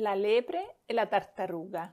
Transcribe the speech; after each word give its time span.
La 0.00 0.14
lepre 0.14 0.76
e 0.86 0.92
la 0.92 1.06
tartaruga. 1.08 1.92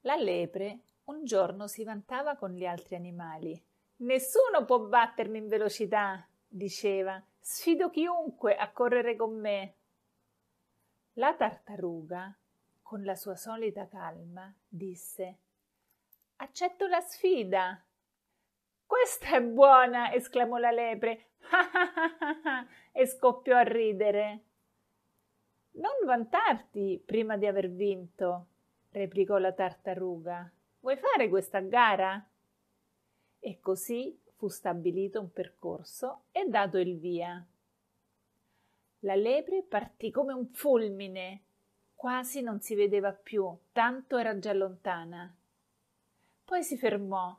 La 0.00 0.16
lepre 0.16 0.80
un 1.04 1.24
giorno 1.24 1.68
si 1.68 1.84
vantava 1.84 2.34
con 2.34 2.50
gli 2.50 2.66
altri 2.66 2.96
animali. 2.96 3.64
Nessuno 3.98 4.64
può 4.64 4.80
battermi 4.80 5.38
in 5.38 5.46
velocità, 5.46 6.26
diceva. 6.48 7.22
Sfido 7.38 7.88
chiunque 7.90 8.56
a 8.56 8.72
correre 8.72 9.14
con 9.14 9.38
me. 9.38 9.74
La 11.12 11.34
tartaruga, 11.34 12.36
con 12.82 13.04
la 13.04 13.14
sua 13.14 13.36
solita 13.36 13.86
calma, 13.86 14.52
disse 14.66 15.38
Accetto 16.34 16.88
la 16.88 17.00
sfida. 17.00 17.80
Questa 18.84 19.36
è 19.36 19.40
buona, 19.40 20.12
esclamò 20.12 20.56
la 20.56 20.72
lepre 20.72 21.28
e 22.90 23.06
scoppiò 23.06 23.56
a 23.56 23.62
ridere. 23.62 24.40
Non 25.76 25.92
vantarti 26.04 27.02
prima 27.04 27.36
di 27.36 27.46
aver 27.46 27.70
vinto, 27.70 28.46
replicò 28.90 29.36
la 29.36 29.52
tartaruga. 29.52 30.50
Vuoi 30.80 30.96
fare 30.96 31.28
questa 31.28 31.60
gara? 31.60 32.26
E 33.38 33.60
così 33.60 34.18
fu 34.36 34.48
stabilito 34.48 35.20
un 35.20 35.30
percorso 35.32 36.22
e 36.32 36.46
dato 36.48 36.78
il 36.78 36.98
via. 36.98 37.44
La 39.00 39.14
lepre 39.14 39.62
partì 39.62 40.10
come 40.10 40.32
un 40.32 40.46
fulmine, 40.46 41.42
quasi 41.94 42.40
non 42.40 42.60
si 42.60 42.74
vedeva 42.74 43.12
più, 43.12 43.54
tanto 43.72 44.16
era 44.16 44.38
già 44.38 44.54
lontana. 44.54 45.34
Poi 46.42 46.62
si 46.62 46.78
fermò 46.78 47.38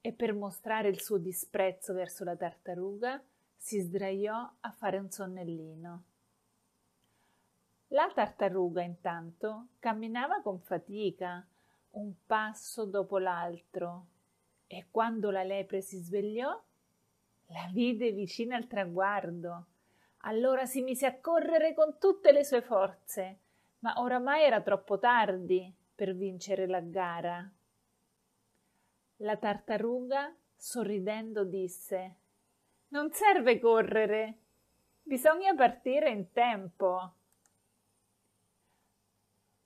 e 0.00 0.12
per 0.12 0.34
mostrare 0.34 0.88
il 0.88 1.00
suo 1.00 1.18
disprezzo 1.18 1.92
verso 1.92 2.24
la 2.24 2.34
tartaruga 2.34 3.22
si 3.56 3.78
sdraiò 3.78 4.52
a 4.60 4.70
fare 4.72 4.98
un 4.98 5.10
sonnellino. 5.10 6.02
La 7.92 8.10
tartaruga 8.14 8.82
intanto 8.82 9.68
camminava 9.78 10.42
con 10.42 10.60
fatica, 10.60 11.46
un 11.92 12.12
passo 12.26 12.84
dopo 12.84 13.18
l'altro, 13.18 14.06
e 14.66 14.88
quando 14.90 15.30
la 15.30 15.42
lepre 15.42 15.80
si 15.80 15.96
svegliò, 15.98 16.50
la 17.46 17.70
vide 17.72 18.12
vicina 18.12 18.56
al 18.56 18.66
traguardo. 18.66 19.66
Allora 20.22 20.66
si 20.66 20.82
mise 20.82 21.06
a 21.06 21.18
correre 21.18 21.72
con 21.72 21.96
tutte 21.98 22.30
le 22.30 22.44
sue 22.44 22.60
forze, 22.60 23.38
ma 23.78 23.94
oramai 24.00 24.42
era 24.42 24.60
troppo 24.60 24.98
tardi 24.98 25.74
per 25.94 26.14
vincere 26.14 26.66
la 26.66 26.80
gara. 26.80 27.50
La 29.16 29.36
tartaruga, 29.38 30.34
sorridendo, 30.54 31.44
disse 31.44 32.16
Non 32.88 33.10
serve 33.12 33.58
correre, 33.58 34.38
bisogna 35.02 35.54
partire 35.54 36.10
in 36.10 36.30
tempo. 36.32 37.12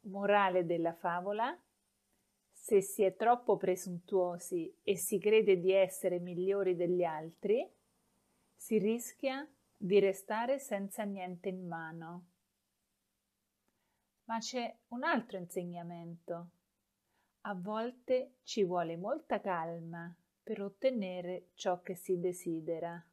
Morale 0.03 0.65
della 0.65 0.95
favola 0.95 1.57
se 2.63 2.81
si 2.81 3.03
è 3.03 3.17
troppo 3.17 3.57
presuntuosi 3.57 4.73
e 4.85 4.97
si 4.97 5.19
crede 5.19 5.59
di 5.59 5.73
essere 5.73 6.21
migliori 6.21 6.77
degli 6.77 7.03
altri, 7.03 7.69
si 8.55 8.79
rischia 8.79 9.45
di 9.77 9.99
restare 9.99 10.61
senza 10.61 11.03
niente 11.03 11.49
in 11.49 11.67
mano. 11.67 12.27
Ma 14.27 14.39
c'è 14.39 14.73
un 14.91 15.03
altro 15.03 15.39
insegnamento. 15.39 16.51
A 17.41 17.55
volte 17.55 18.37
ci 18.45 18.63
vuole 18.63 18.97
molta 18.97 19.41
calma 19.41 20.15
per 20.41 20.63
ottenere 20.63 21.49
ciò 21.55 21.81
che 21.81 21.97
si 21.97 22.21
desidera. 22.21 23.05